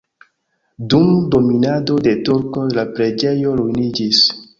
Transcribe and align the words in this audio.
Dum 0.93 1.11
dominado 1.35 1.97
de 2.07 2.13
turkoj 2.29 2.63
la 2.79 2.87
preĝejo 2.97 3.53
ruiniĝis. 3.61 4.23